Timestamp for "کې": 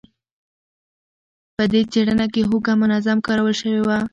2.33-2.41